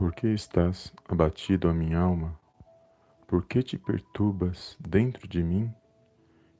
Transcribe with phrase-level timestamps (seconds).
[0.00, 2.34] Por que estás abatido, a minha alma?
[3.26, 5.70] Por que te perturbas dentro de mim?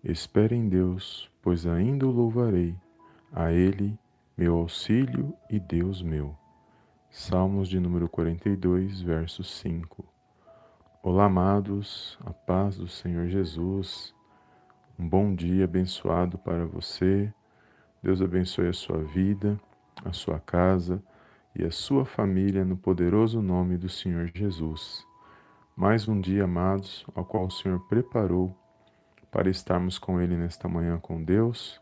[0.04, 2.76] Espera em Deus, pois ainda o louvarei,
[3.32, 3.98] a Ele,
[4.36, 6.36] meu auxílio e Deus meu.
[7.10, 10.04] Salmos de número 42, verso 5.
[11.02, 14.14] Olá, amados, a paz do Senhor Jesus.
[14.98, 17.32] Um bom dia abençoado para você.
[18.02, 19.58] Deus abençoe a sua vida,
[20.04, 21.02] a sua casa
[21.54, 25.04] e a sua família no poderoso nome do Senhor Jesus.
[25.76, 28.56] Mais um dia, amados, ao qual o Senhor preparou
[29.30, 31.80] para estarmos com Ele nesta manhã com Deus,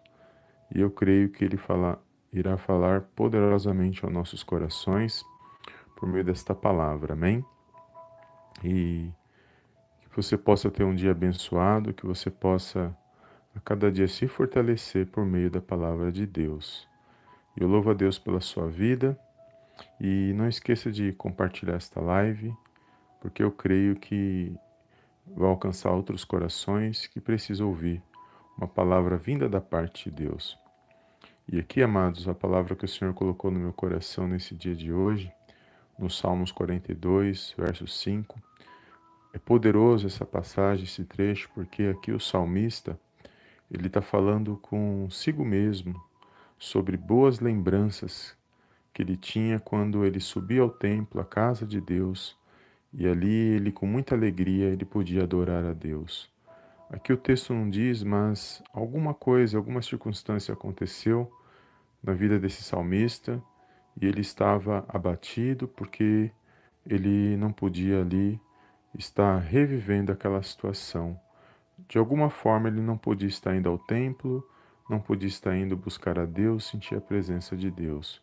[0.74, 5.24] e eu creio que Ele fala, irá falar poderosamente aos nossos corações
[5.96, 7.44] por meio desta palavra, amém?
[8.62, 9.10] E
[10.10, 12.96] que você possa ter um dia abençoado, que você possa
[13.54, 16.86] a cada dia se fortalecer por meio da palavra de Deus.
[17.56, 19.18] Eu louvo a Deus pela sua vida
[20.00, 22.54] e não esqueça de compartilhar esta live,
[23.20, 24.54] porque eu creio que
[25.26, 28.02] vai alcançar outros corações que precisam ouvir
[28.56, 30.58] uma palavra vinda da parte de Deus.
[31.50, 34.92] E aqui, amados, a palavra que o Senhor colocou no meu coração nesse dia de
[34.92, 35.32] hoje,
[35.98, 38.38] no Salmos 42, verso 5,
[39.32, 42.98] é poderoso essa passagem, esse trecho, porque aqui o salmista
[43.70, 46.00] ele está falando consigo mesmo
[46.58, 48.37] sobre boas lembranças
[48.92, 52.36] que ele tinha quando ele subia ao templo, à casa de Deus,
[52.92, 56.30] e ali ele com muita alegria ele podia adorar a Deus.
[56.90, 61.30] Aqui o texto não diz, mas alguma coisa, alguma circunstância aconteceu
[62.02, 63.42] na vida desse salmista
[64.00, 66.30] e ele estava abatido porque
[66.86, 68.40] ele não podia ali
[68.96, 71.20] estar revivendo aquela situação.
[71.86, 74.42] De alguma forma ele não podia estar indo ao templo,
[74.88, 78.22] não podia estar indo buscar a Deus, sentir a presença de Deus.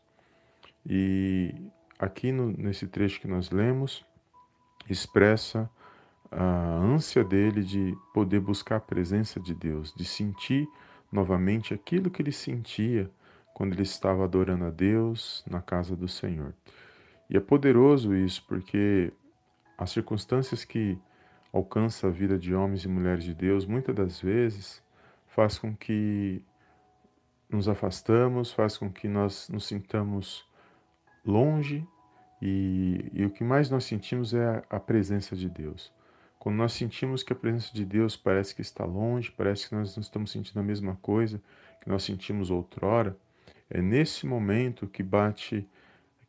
[0.86, 1.54] E
[1.98, 4.06] aqui no, nesse trecho que nós lemos,
[4.90, 5.70] expressa
[6.32, 10.68] a ânsia dele de poder buscar a presença de Deus, de sentir
[11.12, 13.10] novamente aquilo que ele sentia
[13.54, 16.54] quando ele estava adorando a Deus na casa do Senhor.
[17.30, 19.12] E é poderoso isso, porque
[19.78, 21.00] as circunstâncias que
[21.52, 24.84] alcançam a vida de homens e mulheres de Deus, muitas das vezes,
[25.28, 26.44] faz com que
[27.50, 30.46] nos afastamos, faz com que nós nos sintamos
[31.26, 31.86] longe
[32.42, 35.92] e, e, o que mais nós sentimos é a, a, presença de Deus.
[36.38, 39.96] Quando nós sentimos que a presença de Deus parece que está longe, parece que nós
[39.96, 41.42] não estamos sentindo a mesma coisa
[41.82, 43.18] que nós sentimos outrora,
[43.70, 45.68] é nesse momento que bate,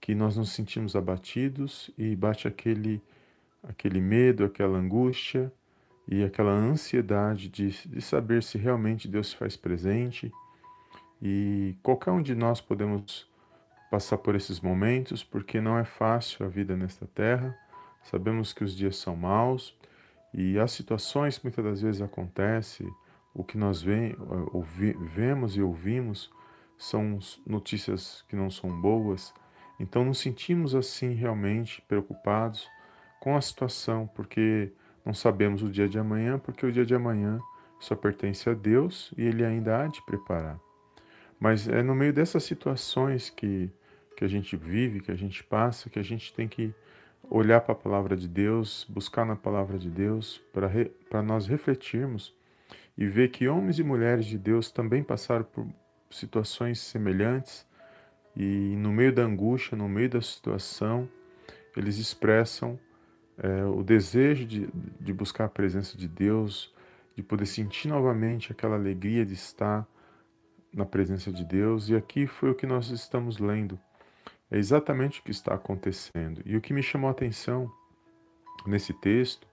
[0.01, 3.03] que nós nos sentimos abatidos e bate aquele,
[3.63, 5.53] aquele medo, aquela angústia
[6.09, 10.33] e aquela ansiedade de, de saber se realmente Deus se faz presente.
[11.21, 13.29] E qualquer um de nós podemos
[13.97, 17.59] passar por esses momentos, porque não é fácil a vida nesta terra.
[18.03, 19.75] Sabemos que os dias são maus
[20.35, 22.87] e as situações muitas das vezes acontecem,
[23.33, 23.83] o que nós
[24.53, 26.31] ouvi, vemos e ouvimos
[26.77, 29.33] são notícias que não são boas.
[29.81, 32.69] Então nos sentimos assim realmente preocupados
[33.19, 34.73] com a situação, porque
[35.07, 37.41] não sabemos o dia de amanhã, porque o dia de amanhã
[37.81, 40.61] só pertence a Deus e Ele ainda há de preparar.
[41.41, 43.71] Mas é no meio dessas situações que,
[44.17, 46.75] que a gente vive, que a gente passa, que a gente tem que
[47.29, 50.91] olhar para a palavra de Deus, buscar na palavra de Deus, para re,
[51.25, 52.35] nós refletirmos
[52.97, 55.67] e ver que homens e mulheres de Deus também passaram por
[56.11, 57.67] situações semelhantes
[58.35, 61.09] e no meio da angústia, no meio da situação,
[61.77, 62.79] eles expressam
[63.39, 64.69] é, o desejo de,
[65.01, 66.75] de buscar a presença de Deus,
[67.15, 69.87] de poder sentir novamente aquela alegria de estar
[70.73, 73.79] na presença de Deus, e aqui foi o que nós estamos lendo.
[74.51, 76.43] É exatamente o que está acontecendo.
[76.45, 77.71] E o que me chamou a atenção
[78.67, 79.47] nesse texto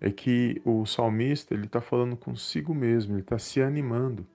[0.00, 4.26] é que o salmista ele está falando consigo mesmo, ele está se animando,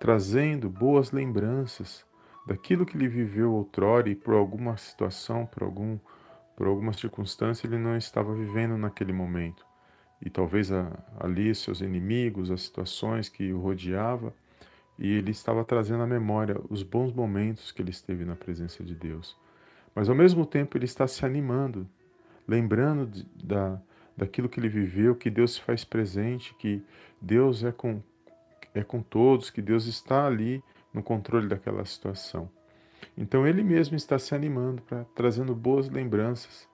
[0.00, 2.04] trazendo boas lembranças
[2.46, 5.98] daquilo que ele viveu outrora e por alguma situação, por algum
[6.56, 9.66] por alguma circunstância ele não estava vivendo naquele momento.
[10.20, 14.34] E talvez a, ali seus inimigos, as situações que o rodeava,
[14.98, 18.94] e ele estava trazendo à memória os bons momentos que ele esteve na presença de
[18.94, 19.36] Deus.
[19.94, 21.88] Mas ao mesmo tempo ele está se animando,
[22.46, 23.80] lembrando de, da,
[24.16, 26.82] daquilo que ele viveu, que Deus se faz presente, que
[27.20, 28.02] Deus é com,
[28.74, 30.62] é com todos, que Deus está ali
[30.92, 32.50] no controle daquela situação.
[33.16, 36.68] Então ele mesmo está se animando, para trazendo boas lembranças,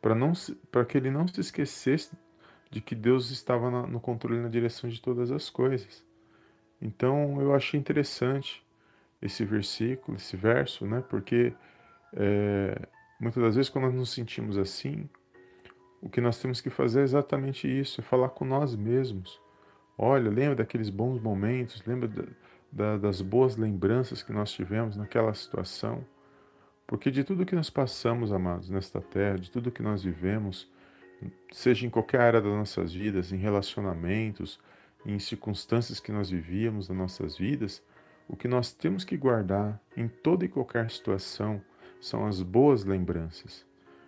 [0.00, 2.12] para que ele não se esquecesse
[2.70, 6.04] de que Deus estava na, no controle na direção de todas as coisas.
[6.82, 8.62] Então eu achei interessante
[9.22, 11.02] esse versículo, esse verso, né?
[11.08, 11.52] Porque
[12.12, 12.76] é,
[13.20, 15.08] muitas das vezes, quando nós nos sentimos assim,
[16.02, 19.40] o que nós temos que fazer é exatamente isso: é falar com nós mesmos.
[19.96, 22.24] Olha, lembra daqueles bons momentos, lembra da,
[22.72, 26.04] da, das boas lembranças que nós tivemos naquela situação.
[26.86, 30.68] Porque de tudo que nós passamos, amados, nesta terra, de tudo que nós vivemos,
[31.52, 34.58] seja em qualquer área das nossas vidas, em relacionamentos,
[35.04, 37.82] em circunstâncias que nós vivíamos nas nossas vidas,
[38.28, 41.62] o que nós temos que guardar em toda e qualquer situação
[42.00, 43.66] são as boas lembranças.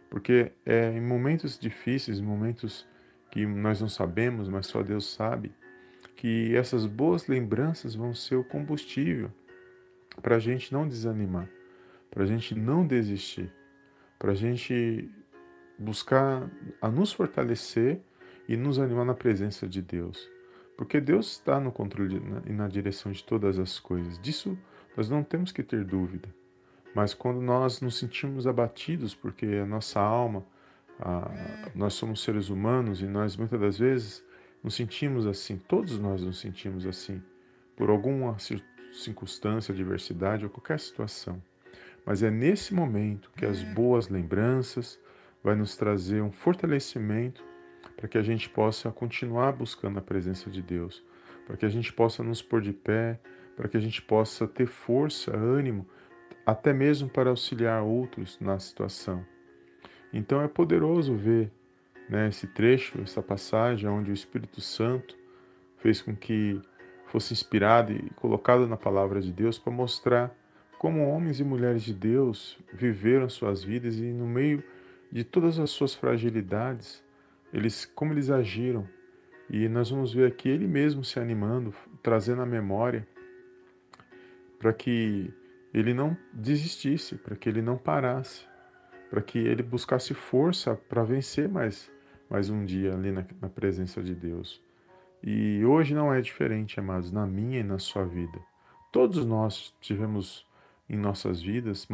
[0.08, 2.87] Porque é em momentos difíceis, momentos
[3.31, 5.52] que nós não sabemos, mas só Deus sabe,
[6.17, 9.31] que essas boas lembranças vão ser o combustível
[10.23, 11.49] para a gente não desanimar,
[12.11, 13.52] para a gente não desistir,
[14.19, 15.11] para a gente
[15.79, 16.49] buscar
[16.81, 18.00] a nos fortalecer
[18.49, 20.34] e nos animar na presença de Deus.
[20.76, 24.19] Porque Deus está no controle e na direção de todas as coisas.
[24.19, 24.59] Disso
[24.97, 26.29] nós não temos que ter dúvida.
[26.94, 30.44] Mas quando nós nos sentimos abatidos, porque a nossa alma,
[31.00, 31.31] a,
[31.75, 34.25] nós somos seres humanos e nós muitas das vezes
[34.62, 37.23] nos sentimos assim, todos nós nos sentimos assim,
[37.77, 38.37] por alguma
[38.93, 41.43] circunstância, adversidade ou qualquer situação.
[42.06, 44.99] Mas é nesse momento que as boas lembranças
[45.43, 47.44] vai nos trazer um fortalecimento
[47.97, 51.03] para que a gente possa continuar buscando a presença de Deus,
[51.47, 53.21] para que a gente possa nos pôr de pé,
[53.57, 55.87] para que a gente possa ter força, ânimo,
[56.45, 59.25] até mesmo para auxiliar outros na situação.
[60.13, 61.51] Então é poderoso ver
[62.09, 65.17] né, esse trecho, essa passagem onde o Espírito Santo
[65.79, 66.61] fez com que
[67.07, 70.35] fosse inspirado e colocado na palavra de Deus para mostrar
[70.79, 74.63] como homens e mulheres de Deus viveram suas vidas e no meio
[75.11, 77.03] de todas as suas fragilidades,
[77.55, 78.87] eles como eles agiram.
[79.49, 81.73] E nós vamos ver aqui ele mesmo se animando,
[82.03, 83.06] trazendo a memória
[84.59, 85.33] para que
[85.73, 88.45] ele não desistisse, para que ele não parasse,
[89.09, 91.91] para que ele buscasse força para vencer mais,
[92.29, 94.61] mais um dia ali na, na presença de Deus.
[95.23, 98.39] E hoje não é diferente, amados, na minha e na sua vida.
[98.91, 100.47] Todos nós tivemos
[100.89, 101.87] em nossas vidas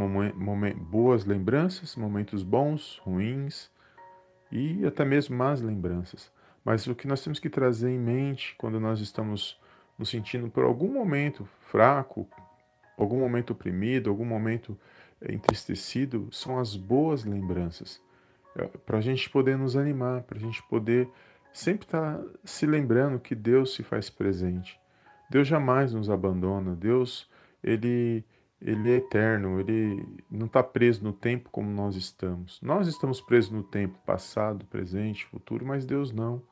[0.89, 3.71] boas lembranças, momentos bons, ruins
[4.50, 6.31] e até mesmo más lembranças.
[6.64, 9.58] Mas o que nós temos que trazer em mente quando nós estamos
[9.99, 12.29] nos sentindo por algum momento fraco,
[12.97, 14.79] algum momento oprimido, algum momento
[15.20, 18.00] eh, entristecido, são as boas lembranças.
[18.56, 21.08] É, para a gente poder nos animar, para a gente poder
[21.52, 24.79] sempre estar tá se lembrando que Deus se faz presente.
[25.31, 26.75] Deus jamais nos abandona.
[26.75, 27.29] Deus,
[27.62, 28.25] ele
[28.61, 32.61] ele é eterno, ele não está preso no tempo como nós estamos.
[32.61, 36.43] Nós estamos presos no tempo passado, presente, futuro, mas Deus não.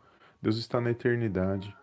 [0.40, 1.75] Deus está na eternidade.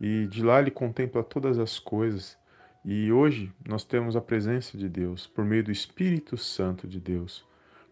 [0.00, 2.38] E de lá ele contempla todas as coisas.
[2.84, 7.44] E hoje nós temos a presença de Deus por meio do Espírito Santo de Deus.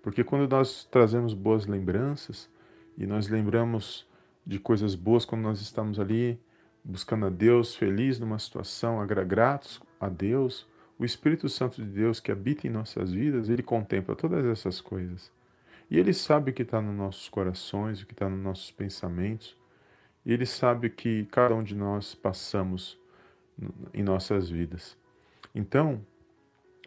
[0.02, 2.48] Porque quando nós trazemos boas lembranças
[2.96, 4.06] e nós lembramos
[4.46, 6.40] de coisas boas quando nós estamos ali
[6.84, 10.68] buscando a Deus, feliz numa situação, gratos a Deus,
[10.98, 15.30] o Espírito Santo de Deus que habita em nossas vidas, ele contempla todas essas coisas.
[15.90, 19.56] E ele sabe o que está nos nossos corações, o que está nos nossos pensamentos.
[20.24, 22.98] E ele sabe o que cada um de nós passamos
[23.94, 24.96] em nossas vidas.
[25.54, 26.04] Então,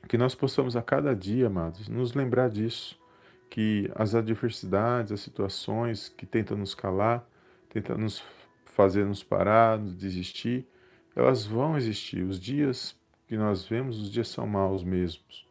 [0.08, 3.00] que nós possamos a cada dia, amados, nos lembrar disso,
[3.50, 7.28] que as adversidades, as situações que tentam nos calar,
[7.70, 8.24] tentam nos
[8.66, 10.66] fazer nos parar, nos desistir,
[11.16, 12.24] elas vão existir.
[12.24, 12.96] Os dias
[13.30, 15.48] que nós vemos, os dias são maus mesmos.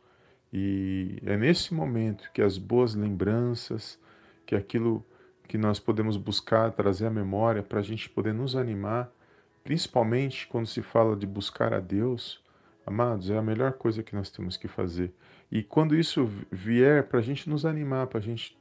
[0.52, 3.96] E é nesse momento que as boas lembranças,
[4.44, 5.06] que aquilo
[5.46, 9.08] que nós podemos buscar, trazer à memória para a gente poder nos animar,
[9.62, 12.42] principalmente quando se fala de buscar a Deus,
[12.84, 15.14] amados, é a melhor coisa que nós temos que fazer.
[15.48, 18.58] E quando isso vier, para a gente nos animar, para gente,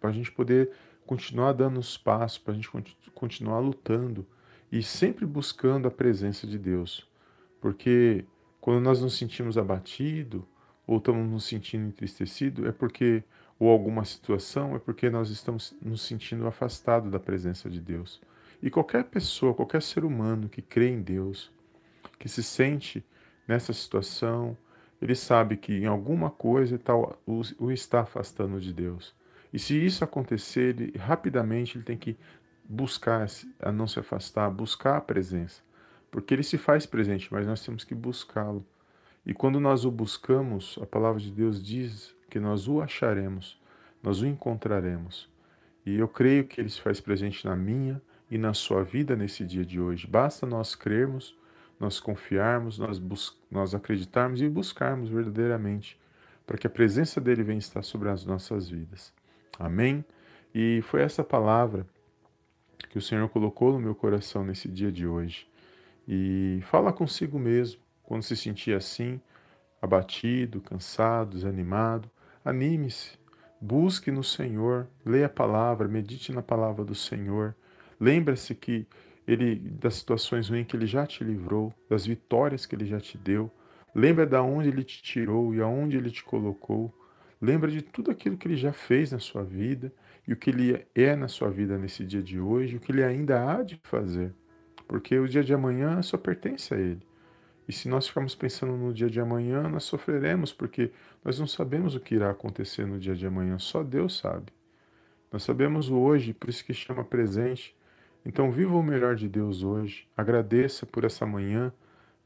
[0.00, 0.70] a gente poder
[1.04, 2.70] continuar dando os passos, para a gente
[3.12, 4.24] continuar lutando
[4.70, 7.04] e sempre buscando a presença de Deus.
[7.60, 8.24] Porque
[8.64, 10.48] quando nós nos sentimos abatido
[10.86, 13.22] ou estamos nos sentindo entristecido, é porque
[13.58, 18.22] ou alguma situação é porque nós estamos nos sentindo afastados da presença de Deus.
[18.62, 21.52] E qualquer pessoa, qualquer ser humano que crê em Deus,
[22.18, 23.04] que se sente
[23.46, 24.56] nessa situação,
[24.98, 29.14] ele sabe que em alguma coisa tal o está afastando de Deus.
[29.52, 32.16] E se isso acontecer, ele, rapidamente ele tem que
[32.66, 33.26] buscar
[33.60, 35.63] a não se afastar, buscar a presença.
[36.14, 38.64] Porque ele se faz presente, mas nós temos que buscá-lo.
[39.26, 43.60] E quando nós o buscamos, a palavra de Deus diz que nós o acharemos,
[44.00, 45.28] nós o encontraremos.
[45.84, 49.44] E eu creio que ele se faz presente na minha e na sua vida nesse
[49.44, 50.06] dia de hoje.
[50.06, 51.36] Basta nós crermos,
[51.80, 53.02] nós confiarmos, nós,
[53.50, 55.98] nós acreditarmos e buscarmos verdadeiramente
[56.46, 59.12] para que a presença dele venha estar sobre as nossas vidas.
[59.58, 60.04] Amém?
[60.54, 61.84] E foi essa palavra
[62.88, 65.52] que o Senhor colocou no meu coração nesse dia de hoje.
[66.06, 69.20] E fala consigo mesmo, quando se sentir assim,
[69.80, 72.10] abatido, cansado, desanimado,
[72.44, 73.18] anime-se,
[73.60, 77.54] busque no Senhor, leia a palavra, medite na palavra do Senhor.
[77.98, 78.86] Lembre-se que
[79.26, 83.16] ele das situações ruins que ele já te livrou, das vitórias que ele já te
[83.16, 83.50] deu.
[83.94, 86.92] Lembra de onde ele te tirou e aonde ele te colocou.
[87.40, 89.92] Lembra de tudo aquilo que ele já fez na sua vida
[90.26, 93.02] e o que ele é na sua vida nesse dia de hoje, o que ele
[93.02, 94.32] ainda há de fazer.
[94.86, 97.06] Porque o dia de amanhã só pertence a ele.
[97.66, 100.92] E se nós ficarmos pensando no dia de amanhã, nós sofreremos, porque
[101.24, 104.52] nós não sabemos o que irá acontecer no dia de amanhã, só Deus sabe.
[105.32, 107.74] Nós sabemos o hoje, por isso que chama presente.
[108.24, 110.06] Então, viva o melhor de Deus hoje.
[110.16, 111.72] Agradeça por essa manhã,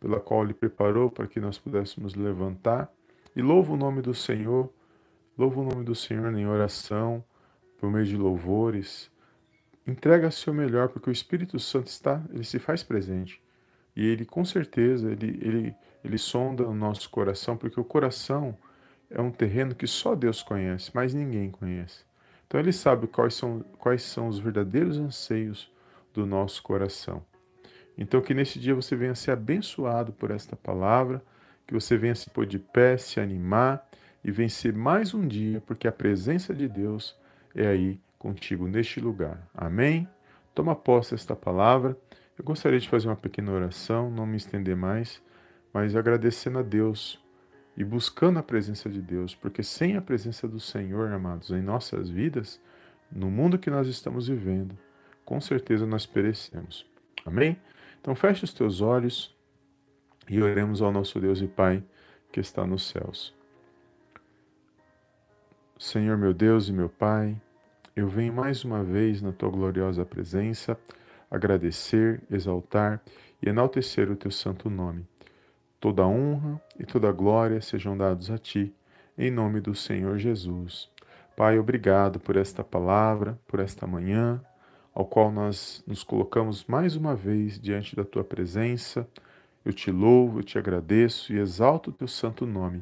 [0.00, 2.92] pela qual Ele preparou para que nós pudéssemos levantar.
[3.34, 4.70] E louva o nome do Senhor.
[5.36, 7.24] Louva o nome do Senhor em oração,
[7.78, 9.10] por meio de louvores.
[9.88, 13.40] Entrega seu melhor, porque o Espírito Santo está, ele se faz presente.
[13.96, 18.54] E ele, com certeza, ele, ele, ele sonda o nosso coração, porque o coração
[19.10, 22.04] é um terreno que só Deus conhece, mas ninguém conhece.
[22.46, 25.72] Então ele sabe quais são, quais são os verdadeiros anseios
[26.12, 27.24] do nosso coração.
[27.96, 31.22] Então que nesse dia você venha ser abençoado por esta palavra,
[31.66, 33.88] que você venha se pôr de pé, se animar
[34.22, 37.16] e vencer mais um dia, porque a presença de Deus
[37.54, 39.48] é aí contigo neste lugar.
[39.54, 40.08] Amém?
[40.54, 41.96] Toma posse desta palavra
[42.38, 45.20] eu gostaria de fazer uma pequena oração, não me estender mais,
[45.72, 47.20] mas agradecendo a Deus
[47.76, 52.08] e buscando a presença de Deus, porque sem a presença do Senhor, amados, em nossas
[52.08, 52.60] vidas,
[53.10, 54.78] no mundo que nós estamos vivendo,
[55.24, 56.86] com certeza nós perecemos.
[57.26, 57.60] Amém?
[58.00, 59.36] Então feche os teus olhos
[60.28, 61.82] e oremos ao nosso Deus e Pai
[62.30, 63.34] que está nos céus.
[65.76, 67.36] Senhor meu Deus e meu Pai,
[67.98, 70.78] eu venho mais uma vez na tua gloriosa presença
[71.28, 73.02] agradecer, exaltar
[73.42, 75.04] e enaltecer o teu santo nome.
[75.80, 78.72] Toda honra e toda glória sejam dados a ti,
[79.18, 80.88] em nome do Senhor Jesus.
[81.36, 84.40] Pai, obrigado por esta palavra, por esta manhã,
[84.94, 89.08] ao qual nós nos colocamos mais uma vez diante da tua presença.
[89.64, 92.80] Eu te louvo, eu te agradeço e exalto o teu santo nome.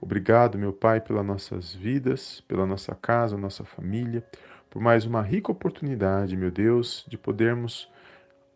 [0.00, 4.24] Obrigado, meu Pai, pelas nossas vidas, pela nossa casa, nossa família
[4.74, 7.88] por mais uma rica oportunidade, meu Deus, de podermos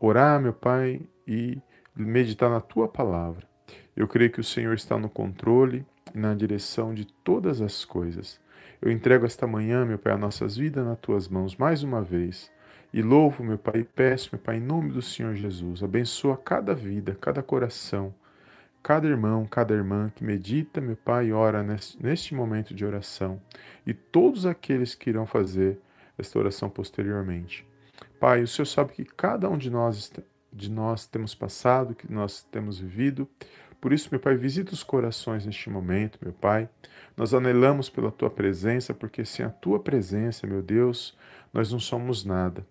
[0.01, 1.63] orar, meu Pai, e
[1.95, 3.47] meditar na tua palavra.
[3.95, 8.41] Eu creio que o Senhor está no controle e na direção de todas as coisas.
[8.83, 12.51] Eu entrego esta manhã, meu Pai, as nossas vidas nas tuas mãos mais uma vez.
[12.93, 16.75] E louvo, meu Pai, e peço, meu Pai, em nome do Senhor Jesus, abençoa cada
[16.75, 18.13] vida, cada coração,
[18.83, 21.65] cada irmão, cada irmã que medita, meu Pai, e ora
[22.01, 23.41] neste momento de oração,
[23.87, 25.79] e todos aqueles que irão fazer
[26.19, 27.67] esta oração posteriormente.
[28.21, 30.13] Pai, o Senhor sabe que cada um de nós,
[30.53, 33.29] de nós temos passado, que nós temos vivido.
[33.81, 36.69] Por isso, meu Pai, visita os corações neste momento, meu Pai.
[37.17, 41.17] Nós anelamos pela Tua presença, porque sem a Tua presença, meu Deus,
[41.53, 42.67] nós não somos nada.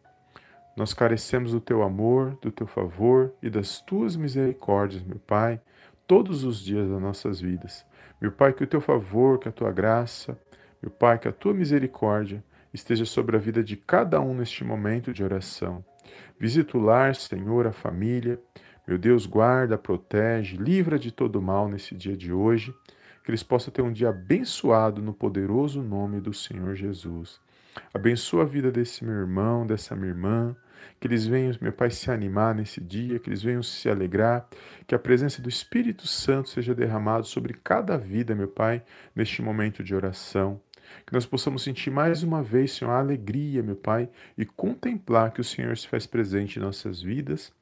[0.76, 5.62] Nós carecemos do Teu amor, do Teu favor e das Tuas misericórdias, meu Pai,
[6.06, 7.86] todos os dias das nossas vidas.
[8.20, 10.38] Meu Pai, que o Teu favor, que a Tua graça,
[10.82, 12.44] meu Pai, que a Tua misericórdia
[12.78, 15.84] esteja sobre a vida de cada um neste momento de oração.
[16.40, 18.40] Visita o lar, Senhor, a família.
[18.88, 22.74] Meu Deus, guarda, protege, livra de todo mal nesse dia de hoje.
[23.24, 27.42] Que eles possam ter um dia abençoado no poderoso nome do Senhor Jesus.
[27.94, 30.56] Abençoa a vida desse meu irmão, dessa minha irmã.
[31.00, 34.48] Que eles venham, meu Pai, se animar nesse dia, que eles venham se alegrar,
[34.86, 38.84] que a presença do Espírito Santo seja derramada sobre cada vida, meu Pai,
[39.16, 40.62] neste momento de oração.
[41.06, 45.42] Que nós possamos sentir mais uma vez, Senhor, a alegria, meu Pai, e contemplar que
[45.42, 47.54] o Senhor se faz presente em nossas vidas,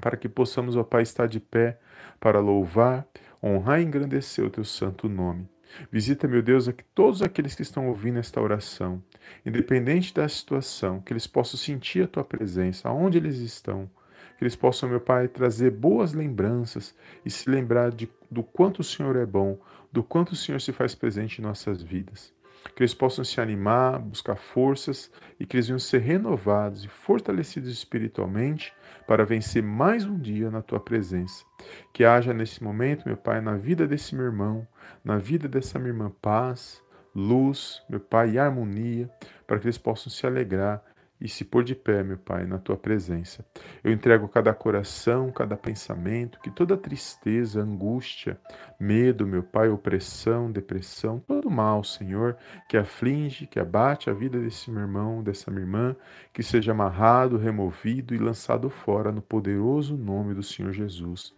[0.00, 1.78] para que possamos, ó Pai, estar de pé
[2.20, 3.06] para louvar,
[3.42, 5.48] honrar e engrandecer o teu santo nome.
[5.90, 9.02] Visita, meu Deus, aqui, todos aqueles que estão ouvindo esta oração,
[9.44, 13.90] independente da situação, que eles possam sentir a tua presença, aonde eles estão,
[14.36, 16.94] que eles possam, meu Pai, trazer boas lembranças
[17.24, 19.58] e se lembrar de, do quanto o Senhor é bom,
[19.90, 22.35] do quanto o Senhor se faz presente em nossas vidas
[22.74, 27.70] que eles possam se animar, buscar forças e que eles venham ser renovados e fortalecidos
[27.70, 28.72] espiritualmente
[29.06, 31.44] para vencer mais um dia na tua presença.
[31.92, 34.66] Que haja nesse momento, meu Pai, na vida desse meu irmão,
[35.04, 36.82] na vida dessa minha irmã, paz,
[37.14, 39.08] luz, meu Pai, e harmonia,
[39.46, 40.82] para que eles possam se alegrar
[41.20, 43.44] e se pôr de pé, meu Pai, na tua presença.
[43.82, 48.38] Eu entrego cada coração, cada pensamento, que toda tristeza, angústia,
[48.78, 52.36] medo, meu Pai, opressão, depressão, todo mal, Senhor,
[52.68, 55.96] que aflige, que abate a vida desse meu irmão, dessa minha irmã,
[56.32, 61.34] que seja amarrado, removido e lançado fora no poderoso nome do Senhor Jesus.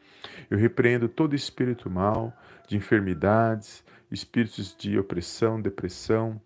[0.51, 6.41] Eu repreendo todo espírito mal, de enfermidades, espíritos de opressão, depressão,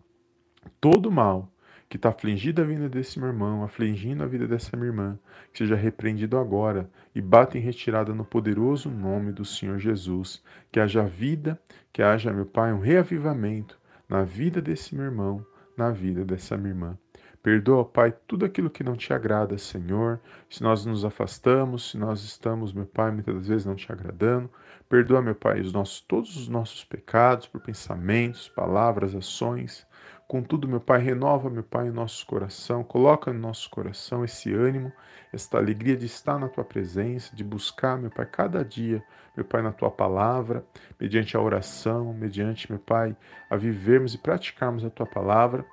[0.80, 1.52] todo mal
[1.92, 5.18] que está afligindo a vida desse meu irmão, afligindo a vida dessa minha irmã,
[5.52, 10.42] que seja repreendido agora e bata em retirada no poderoso nome do Senhor Jesus.
[10.72, 11.60] Que haja vida,
[11.92, 15.44] que haja, meu Pai, um reavivamento na vida desse meu irmão,
[15.76, 16.98] na vida dessa minha irmã.
[17.42, 20.18] Perdoa, Pai, tudo aquilo que não te agrada, Senhor.
[20.48, 24.48] Se nós nos afastamos, se nós estamos, meu Pai, muitas das vezes não te agradando.
[24.88, 29.86] Perdoa, meu Pai, os nossos, todos os nossos pecados por pensamentos, palavras, ações.
[30.32, 34.90] Contudo, meu Pai, renova, meu Pai, o nosso coração, coloca no nosso coração esse ânimo,
[35.30, 39.04] esta alegria de estar na tua presença, de buscar, meu Pai, cada dia,
[39.36, 40.64] meu Pai, na tua palavra,
[40.98, 43.14] mediante a oração, mediante, meu Pai,
[43.50, 45.66] a vivermos e praticarmos a tua palavra,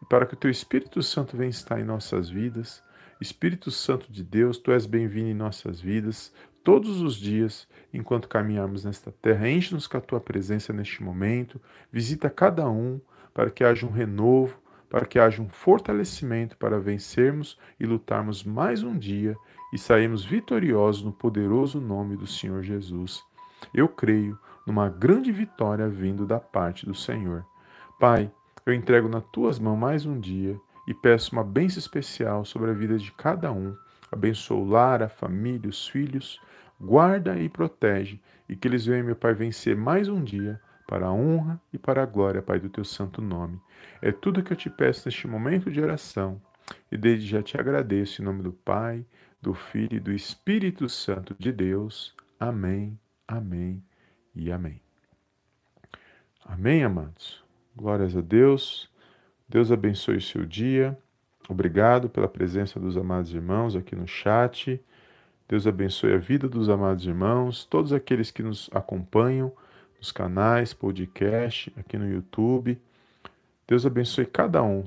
[0.00, 2.84] e para que o teu Espírito Santo venha estar em nossas vidas.
[3.20, 8.84] Espírito Santo de Deus, tu és bem-vindo em nossas vidas, todos os dias, enquanto caminharmos
[8.84, 9.50] nesta terra.
[9.50, 13.00] Enche-nos com a tua presença neste momento, visita cada um
[13.34, 14.56] para que haja um renovo,
[14.88, 19.36] para que haja um fortalecimento para vencermos e lutarmos mais um dia
[19.72, 23.20] e sairmos vitoriosos no poderoso nome do Senhor Jesus.
[23.74, 27.44] Eu creio numa grande vitória vindo da parte do Senhor.
[27.98, 28.30] Pai,
[28.64, 32.74] eu entrego nas tuas mãos mais um dia e peço uma bênção especial sobre a
[32.74, 33.74] vida de cada um.
[34.12, 36.40] Abençoa o lar, a família, os filhos,
[36.80, 41.12] guarda e protege, e que eles venham, meu Pai, vencer mais um dia para a
[41.12, 43.60] honra e para a glória, Pai, do teu santo nome.
[44.02, 46.40] É tudo que eu te peço neste momento de oração
[46.90, 49.04] e desde já te agradeço em nome do Pai,
[49.40, 52.14] do Filho e do Espírito Santo de Deus.
[52.38, 53.82] Amém, amém
[54.34, 54.80] e amém.
[56.44, 57.42] Amém, amados.
[57.74, 58.90] Glórias a Deus.
[59.48, 60.98] Deus abençoe o seu dia.
[61.48, 64.80] Obrigado pela presença dos amados irmãos aqui no chat.
[65.48, 69.52] Deus abençoe a vida dos amados irmãos, todos aqueles que nos acompanham
[70.04, 72.78] nos canais, podcast, aqui no YouTube.
[73.66, 74.84] Deus abençoe cada um.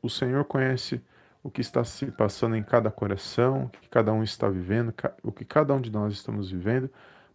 [0.00, 0.98] O Senhor conhece
[1.42, 5.30] o que está se passando em cada coração, o que cada um está vivendo, o
[5.30, 6.88] que cada um de nós estamos vivendo,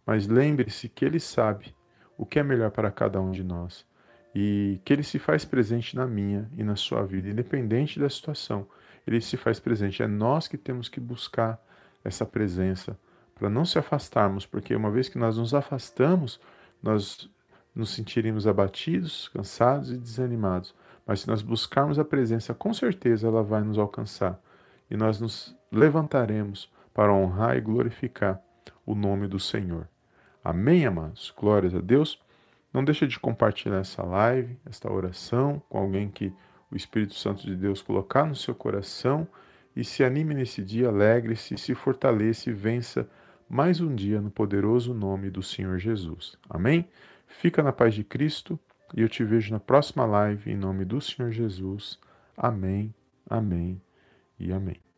[0.04, 1.72] mas lembre-se que Ele sabe
[2.18, 3.86] o que é melhor para cada um de nós
[4.34, 8.66] e que Ele se faz presente na minha e na sua vida, independente da situação.
[9.06, 10.02] Ele se faz presente.
[10.02, 11.56] É nós que temos que buscar
[12.02, 12.98] essa presença
[13.36, 16.40] para não se afastarmos, porque uma vez que nós nos afastamos,
[16.82, 17.30] nós
[17.74, 20.74] nos sentiremos abatidos, cansados e desanimados.
[21.06, 24.40] Mas se nós buscarmos a presença, com certeza ela vai nos alcançar
[24.90, 28.40] e nós nos levantaremos para honrar e glorificar
[28.84, 29.88] o nome do Senhor.
[30.44, 31.32] Amém, amados?
[31.36, 32.20] Glórias a Deus.
[32.72, 36.32] Não deixe de compartilhar essa live, esta oração com alguém que
[36.70, 39.26] o Espírito Santo de Deus colocar no seu coração
[39.74, 43.08] e se anime nesse dia, alegre-se, se fortaleça e vença
[43.52, 46.38] mais um dia no poderoso nome do Senhor Jesus.
[46.48, 46.88] Amém?
[47.26, 48.58] Fica na paz de Cristo
[48.96, 51.98] e eu te vejo na próxima live em nome do Senhor Jesus.
[52.34, 52.94] Amém,
[53.28, 53.78] amém
[54.40, 54.91] e amém.